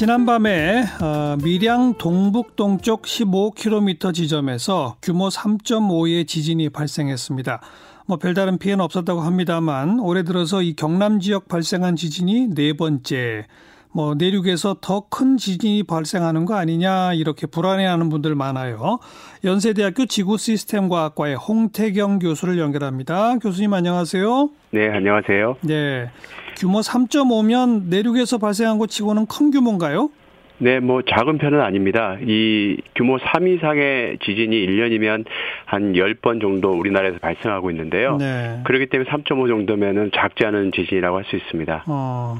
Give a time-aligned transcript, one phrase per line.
[0.00, 7.60] 지난밤에 어, 밀양 동북 동쪽 15km 지점에서 규모 3.5의 지진이 발생했습니다.
[8.06, 13.44] 뭐 별다른 피해는 없었다고 합니다만 올해 들어서 이 경남 지역 발생한 지진이 네 번째.
[13.92, 18.98] 뭐 내륙에서 더 큰 지진이 발생하는 거 아니냐 이렇게 불안해하는 분들 많아요.
[19.44, 23.38] 연세대학교 지구시스템과학과의 홍태경 교수를 연결합니다.
[23.38, 24.50] 교수님 안녕하세요.
[24.70, 25.56] 네, 안녕하세요.
[25.62, 26.10] 네.
[26.56, 30.10] 규모 3.5면 내륙에서 발생한 것 치고는 큰 규모인가요?
[30.58, 32.16] 네, 뭐 작은 편은 아닙니다.
[32.20, 35.24] 이 규모 3 이상의 지진이 1년이면
[35.64, 38.16] 한 10번 정도 우리나라에서 발생하고 있는데요.
[38.18, 38.60] 네.
[38.64, 41.84] 그렇기 때문에 3.5 정도면은 작지 않은 지진이라고 할 수 있습니다.
[41.88, 42.36] 어,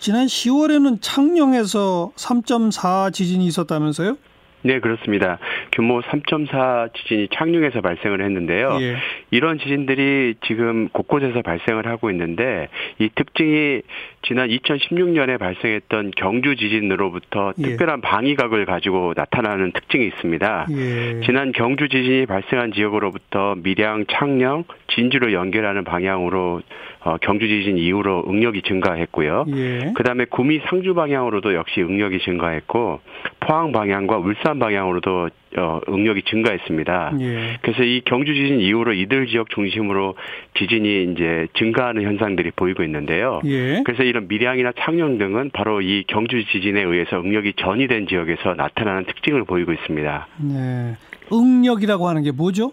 [0.00, 4.16] 지난 10월에는 창녕에서 3.4 지진이 있었다면서요?
[4.62, 5.38] 네, 그렇습니다.
[5.72, 8.78] 규모 3.4 지진이 창녕에서 발생을 했는데요.
[8.80, 8.96] 예.
[9.30, 13.82] 이런 지진들이 지금 곳곳에서 발생을 하고 있는데 이 특징이
[14.22, 17.62] 지난 2016년에 발생했던 경주 지진으로부터 예.
[17.62, 20.66] 특별한 방위각을 가지고 나타나는 특징이 있습니다.
[20.70, 21.20] 예.
[21.24, 26.60] 지난 경주 지진이 발생한 지역으로부터 밀양, 창녕, 진주를 연결하는 방향으로
[27.02, 29.46] 어, 경주 지진 이후로 응력이 증가했고요.
[29.56, 29.92] 예.
[29.94, 33.00] 그다음에 구미 상주 방향으로도 역시 응력이 증가했고
[33.40, 37.12] 포항 방향과 울산 방향으로도 어, 응력이 증가했습니다.
[37.20, 37.58] 예.
[37.62, 40.16] 그래서 이 경주 지진 이후로 이들 지역 중심으로
[40.58, 43.40] 지진이 이제 증가하는 현상들이 보이고 있는데요.
[43.44, 43.82] 예.
[43.84, 49.44] 그래서 이런 밀양이나 창녕 등은 바로 이 경주 지진에 의해서 응력이 전이된 지역에서 나타나는 특징을
[49.44, 50.26] 보이고 있습니다.
[50.38, 50.96] 네.
[51.32, 52.72] 응력이라고 하는 게 뭐죠?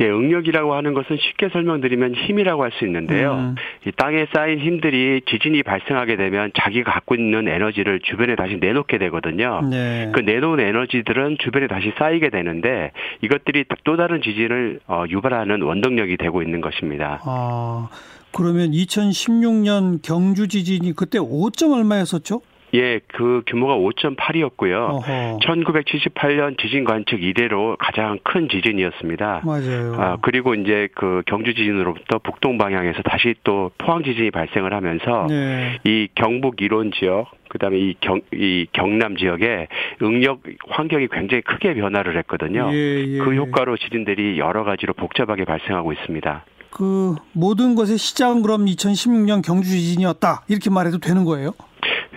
[0.00, 3.32] 예, 응력이라고 하는 것은 쉽게 설명드리면 힘이라고 할 수 있는데요.
[3.34, 3.54] 음.
[3.86, 9.62] 이 땅에 쌓인 힘들이 지진이 발생하게 되면 자기가 갖고 있는 에너지를 주변에 다시 내놓게 되거든요.
[9.68, 10.10] 네.
[10.14, 16.42] 그 내놓은 에너지들은 주변에 다시 쌓이게 되는데 이것들이 또 다른 지진을 어, 유발하는 원동력이 되고
[16.42, 17.20] 있는 것입니다.
[17.24, 17.88] 아,
[18.32, 22.40] 그러면 2016년 경주 지진이 그때 5점 얼마였었죠?
[22.74, 24.74] 예, 그 규모가 5.8이었고요.
[24.90, 25.38] 어허.
[25.42, 29.42] 1978년 지진 관측 이래로 가장 큰 지진이었습니다.
[29.44, 29.94] 맞아요.
[29.98, 35.78] 아, 그리고 이제 그 경주 지진으로부터 북동 방향에서 다시 또 포항 지진이 발생을 하면서 네.
[35.84, 39.68] 이 경북 이론 지역 그다음에 이 경 이 경남 지역에
[40.02, 42.68] 응력 환경이 굉장히 크게 변화를 했거든요.
[42.72, 43.18] 예, 예.
[43.18, 46.44] 그 효과로 지진들이 여러 가지로 복잡하게 발생하고 있습니다.
[46.70, 51.52] 그 모든 것의 시작은 그럼 2016년 경주 지진이었다 이렇게 말해도 되는 거예요?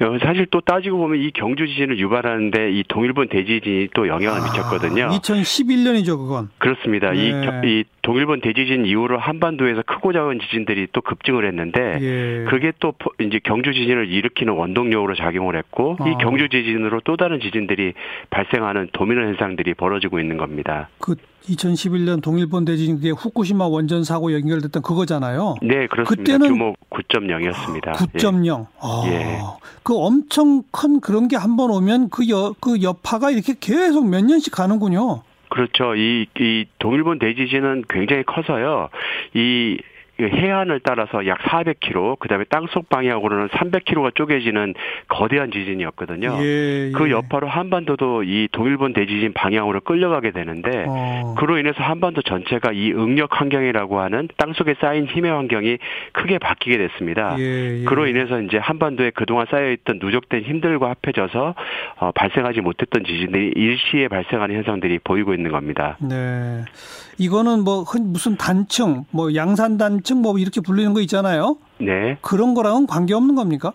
[0.02, 4.44] 어, 사실 또 따지고 보면 이 경주 지진을 유발하는데 이 동일본 대지진이 또 영향을 아,
[4.44, 5.10] 미쳤거든요.
[5.10, 6.50] 2011년이죠, 그건.
[6.58, 7.12] 그렇습니다.
[7.12, 7.28] 네.
[7.28, 7.30] 이,
[7.68, 12.46] 이 동일본 대지진 이후로 한반도에서 크고 작은 지진들이 또 급증을 했는데 예.
[12.50, 16.08] 그게 또 이제 경주 지진을 일으키는 원동력으로 작용을 했고 아.
[16.10, 17.94] 이 경주 지진으로 또 다른 지진들이
[18.30, 20.90] 발생하는 도미노 현상들이 벌어지고 있는 겁니다.
[21.00, 21.16] 그
[21.48, 25.56] 2011년 동일본 대지진 그게 후쿠시마 원전 사고 연결됐던 그거잖아요.
[25.64, 26.04] 네, 그렇습니다.
[26.04, 27.94] 그때는 규모 9.0이었습니다.
[27.94, 28.46] 9.0.
[28.48, 28.66] 예.
[28.80, 29.40] 아, 예.
[29.84, 34.24] 그 엄청 큰 그런 게 한 번 오면 그 여, 그 여파가 이렇게 계속 몇
[34.24, 35.24] 년씩 가는군요.
[35.52, 35.96] 그렇죠.
[35.96, 38.90] 이, 이 동일본 대지진은 굉장히 커서요.
[39.34, 39.78] 이
[40.30, 44.74] 해안을 따라서 약 400km, 그다음에 땅속 방향으로는 300km가 쪼개지는
[45.08, 46.38] 거대한 지진이었거든요.
[46.42, 46.92] 예, 예.
[46.92, 51.36] 그 여파로 한반도도 이 동일본 대지진 방향으로 끌려가게 되는데 어.
[51.38, 55.78] 그로 인해서 한반도 전체가 이 응력 환경이라고 하는 땅속에 쌓인 힘의 환경이
[56.14, 57.36] 크게 바뀌게 됐습니다.
[57.40, 57.84] 예, 예.
[57.86, 61.56] 그로 인해서 이제 한반도에 그동안 쌓여있던 누적된 힘들과 합해져서
[61.98, 65.98] 어, 발생하지 못했던 지진들이 일시에 발생하는 현상들이 보이고 있는 겁니다.
[66.00, 66.64] 네.
[67.18, 71.56] 이거는 뭐 무슨 단층, 뭐 양산 단층 뭐 이렇게 불리는 거 있잖아요.
[71.80, 72.18] 네.
[72.22, 73.72] 그런 거랑은 관계 없는 겁니까?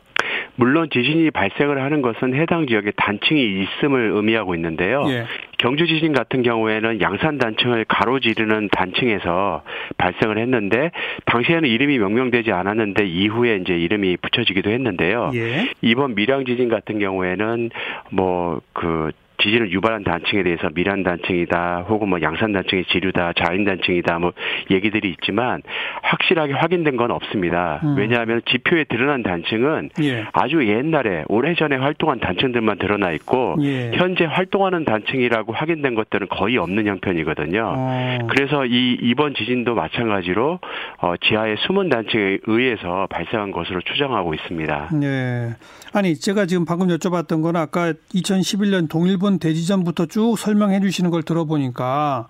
[0.57, 5.05] 물론 지진이 발생을 하는 것은 해당 지역에 단층이 있음을 의미하고 있는데요.
[5.09, 5.25] 예.
[5.59, 9.63] 경주 지진 같은 경우에는 양산 단층을 가로지르는 단층에서
[9.97, 10.91] 발생을 했는데
[11.25, 15.33] 당시에는 이름이 명명되지 않았는데 이후에 이제 이름이 붙여지기도 했는데요.
[15.35, 15.69] 예.
[15.81, 17.71] 이번 밀양 지진 같은 경우에는
[18.11, 19.13] 뭐그
[19.47, 24.33] 지진을 유발한 단층에 대해서 밀한 단층이다 혹은 뭐 양산 단층의 지류다 자인 단층이다 뭐
[24.71, 25.63] 얘기들이 있지만
[26.03, 27.81] 확실하게 확인된 건 없습니다.
[27.85, 27.97] 음.
[27.97, 30.27] 왜냐하면 지표에 드러난 단층은 예.
[30.33, 33.93] 아주 옛날에 오래전에 활동한 단층들만 드러나 있고 예.
[33.95, 37.75] 현재 활동하는 단층이라고 확인된 것들은 거의 없는 형편이거든요.
[37.77, 38.19] 어.
[38.29, 40.59] 그래서 이 이번 지진도 마찬가지로
[40.99, 44.91] 어, 지하의 숨은 단층에 의해서 발생한 것으로 추정하고 있습니다.
[45.01, 45.51] 네.
[45.93, 52.29] 아니 제가 지금 방금 여쭤봤던 건 아까 2011년 동일본 대지전부터 쭉 설명해 주시는 걸 들어보니까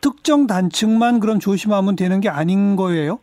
[0.00, 3.18] 특정 단층만 그럼 조심하면 되는 게 아닌 거예요?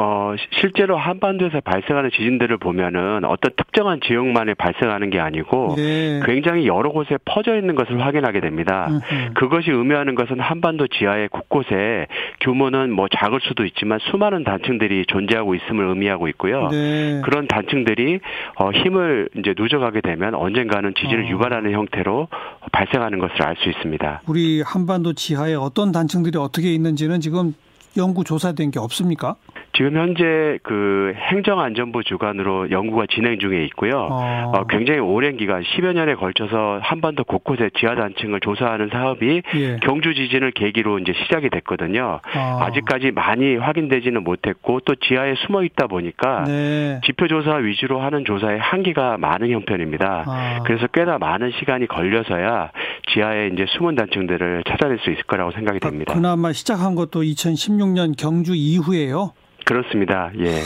[0.00, 6.20] 어, 실제로 한반도에서 발생하는 지진들을 보면은 어떤 특정한 지역만에 발생하는 게 아니고 네.
[6.24, 8.86] 굉장히 여러 곳에 퍼져 있는 것을 확인하게 됩니다.
[8.90, 9.34] 으흠.
[9.34, 12.06] 그것이 의미하는 것은 한반도 지하의 곳곳에
[12.40, 16.68] 규모는 뭐 작을 수도 있지만 수많은 단층들이 존재하고 있음을 의미하고 있고요.
[16.68, 17.20] 네.
[17.24, 18.20] 그런 단층들이
[18.54, 21.28] 어, 힘을 이제 누적하게 되면 언젠가는 지진을 어.
[21.28, 22.28] 유발하는 형태로
[22.72, 24.22] 발생하는 것을 알 수 있습니다.
[24.28, 27.54] 우리 한반도 지하에 어떤 단층들이 어떻게 있는지는 지금
[27.96, 29.34] 연구 조사된 게 없습니까?
[29.78, 34.08] 지금 현재 그 행정안전부 주관으로 연구가 진행 중에 있고요.
[34.10, 34.52] 어.
[34.52, 39.76] 어, 굉장히 오랜 기간 10여 년에 걸쳐서 한반도 곳곳에 지하 단층을 조사하는 사업이 예.
[39.82, 42.20] 경주 지진을 계기로 이제 시작이 됐거든요.
[42.36, 42.58] 어.
[42.60, 47.00] 아직까지 많이 확인되지는 못했고 또 지하에 숨어 있다 보니까 네.
[47.04, 50.24] 지표 조사 위주로 하는 조사에 한계가 많은 형편입니다.
[50.26, 50.62] 어.
[50.64, 52.72] 그래서 꽤나 많은 시간이 걸려서야
[53.12, 56.14] 지하에 이제 숨은 단층들을 찾아낼 수 있을 거라고 생각이 됩니다.
[56.14, 59.34] 그나마 시작한 것도 2016년 경주 이후에요.
[59.64, 60.30] 그렇습니다.
[60.38, 60.62] 예.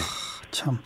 [0.51, 0.79] 참.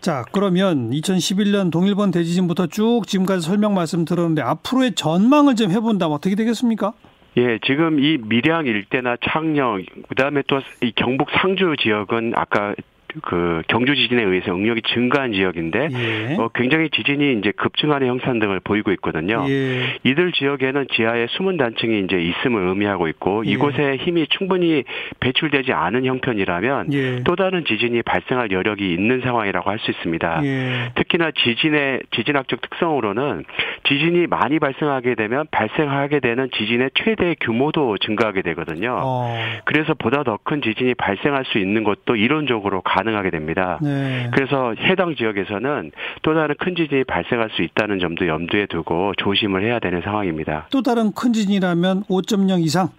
[0.00, 6.34] 자, 그러면 2011년 동일본 대지진부터 쭉 지금까지 설명 말씀 들었는데 앞으로의 전망을 좀 해본다면 어떻게
[6.36, 6.92] 되겠습니까?
[7.36, 12.74] 예, 지금 이 밀양 일대나 창녕, 그 다음에 또 이 경북 상주 지역은 아까
[13.22, 16.36] 그 경주 지진에 의해서 응력이 증가한 지역인데 예.
[16.38, 19.44] 어, 굉장히 지진이 이제 급증하는 형상 등을 보이고 있거든요.
[19.48, 19.98] 예.
[20.04, 23.50] 이들 지역에는 지하에 숨은 단층이 이제 있음을 의미하고 있고 예.
[23.50, 24.84] 이곳에 힘이 충분히
[25.20, 27.22] 배출되지 않은 형편이라면 예.
[27.24, 30.40] 또 다른 지진이 발생할 여력이 있는 상황이라고 할 수 있습니다.
[30.44, 30.90] 예.
[30.96, 33.44] 특히나 지진의 지진학적 특성으로는
[33.86, 38.96] 지진이 많이 발생하게 되면 발생하게 되는 지진의 최대 규모도 증가하게 되거든요.
[39.00, 39.38] 어.
[39.64, 43.07] 그래서 보다 더 큰 지진이 발생할 수 있는 것도 이론적으로 가능.
[43.08, 43.78] 가능하게 됩니다.
[43.82, 44.30] 네.
[44.32, 45.90] 그래서 해당 지역에서는
[46.22, 50.68] 또 다른 큰 지진이 발생할 수 있다는 점도 염두에 두고 조심을 해야 되는 상황입니다.
[50.70, 52.90] 또 다른 큰 지진이라면 5.0 이상?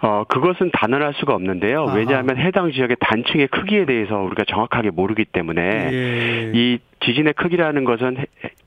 [0.00, 1.86] 어, 그것은 단언할 수가 없는데요.
[1.88, 1.94] 아하.
[1.94, 5.60] 왜냐하면 해당 지역의 단층의 크기에 대해서 우리가 정확하게 모르기 때문에
[5.92, 6.52] 예.
[6.54, 8.16] 이 지진의 크기라는 것은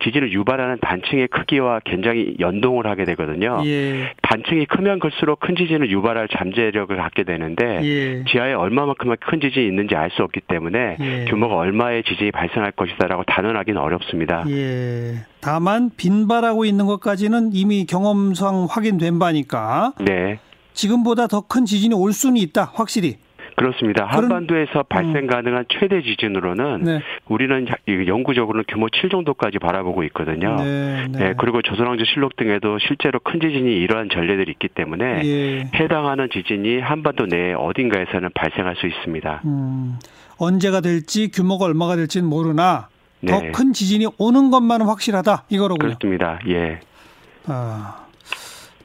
[0.03, 3.61] 지진을 유발하는 단층의 크기와 굉장히 연동을 하게 되거든요.
[3.65, 4.11] 예.
[4.21, 8.23] 단층이 크면 클수록 큰 지진을 유발할 잠재력을 갖게 되는데 예.
[8.31, 11.25] 지하에 얼마만큼의 큰 지진이 있는지 알 수 없기 때문에 예.
[11.29, 14.43] 규모가 얼마의 지진이 발생할 것이다라고 단언하기는 어렵습니다.
[14.49, 15.15] 예.
[15.39, 19.93] 다만 빈발하고 있는 것까지는 이미 경험상 확인된 바니까.
[19.99, 20.39] 네.
[20.73, 22.71] 지금보다 더 큰 지진이 올 수는 있다.
[22.73, 23.17] 확실히.
[23.61, 24.05] 그렇습니다.
[24.05, 24.83] 한반도에서 음.
[24.89, 26.99] 발생 가능한 최대 지진으로는 네.
[27.27, 27.67] 우리는
[28.07, 30.55] 영구적으로는 규모 7 정도까지 바라보고 있거든요.
[30.55, 31.19] 네, 네.
[31.19, 35.69] 네, 그리고 조선왕조 실록 등에도 실제로 큰 지진이 이러한 전례들이 있기 때문에 예.
[35.75, 39.41] 해당하는 지진이 한반도 내에 어딘가에서는 발생할 수 있습니다.
[39.45, 39.99] 음,
[40.39, 42.87] 언제가 될지 규모가 얼마가 될지는 모르나
[43.27, 43.71] 더큰 네.
[43.73, 45.97] 지진이 오는 것만은 확실하다 이거로군요.
[45.99, 46.39] 그렇습니다.
[46.47, 46.79] 예.
[47.45, 48.01] 아.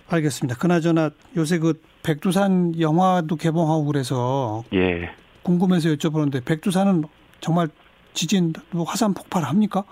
[0.09, 0.59] 알겠습니다.
[0.59, 5.11] 그나저나 요새 그 백두산 영화도 개봉하고 그래서 예.
[5.43, 7.05] 궁금해서 여쭤보는데 백두산은
[7.41, 7.69] 정말
[8.15, 8.53] 지진
[8.87, 9.85] 화산 폭발합니까?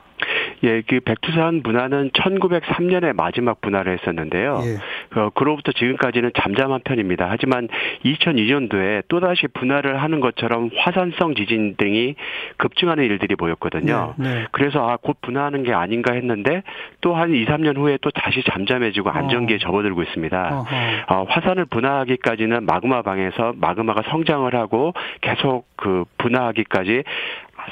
[0.64, 4.62] 예, 그 백두산 분화는 1903년에 마지막 분화를 했었는데요.
[4.64, 4.78] 예.
[5.16, 7.26] 어, 그로부터 지금까지는 잠잠한 편입니다.
[7.30, 7.68] 하지만
[8.04, 12.16] 2002년도에 또다시 분화를 하는 것처럼 화산성 지진 등이
[12.58, 14.14] 급증하는 일들이 보였거든요.
[14.18, 14.46] 네, 네.
[14.52, 16.62] 그래서 아, 곧 분화하는 게 아닌가 했는데
[17.00, 19.58] 또 한 2, 3년 후에 또 다시 잠잠해지고 안정기에 어.
[19.60, 20.64] 접어들고 있습니다.
[21.08, 27.04] 어, 화산을 분화하기까지는 마그마 방에서 마그마가 성장을 하고 계속 그 분화하기까지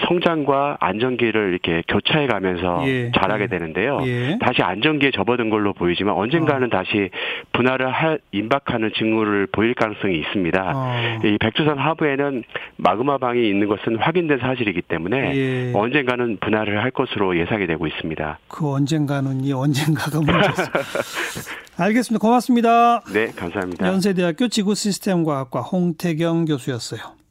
[0.06, 3.10] 성장과 안정기를 이렇게 교차해 가면서 예.
[3.14, 4.00] 자라게 되는데요.
[4.06, 4.38] 예.
[4.40, 6.70] 다시 안정기에 접어든 걸로 보이지만 언젠가는 어.
[6.70, 7.10] 다시
[7.52, 10.72] 분할을 할 임박하는 징후를 보일 가능성이 있습니다.
[10.74, 11.20] 어.
[11.24, 12.44] 이 백두산 하부에는
[12.76, 15.72] 마그마 방이 있는 것은 확인된 사실이기 때문에 예.
[15.74, 18.38] 언젠가는 분할을 할 것으로 예상이 되고 있습니다.
[18.48, 20.62] 그 언젠가는 이 언젠가가 문제죠.
[21.78, 22.20] 알겠습니다.
[22.20, 23.00] 고맙습니다.
[23.12, 23.87] 네, 감사합니다.
[23.87, 27.22] 연세대학교 지구시스템과학과 홍태경 교수였어요.